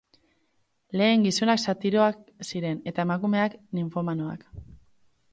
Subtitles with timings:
[0.99, 4.47] Lehen gizonak satiroak ziren eta emakumeak ninfomanoak.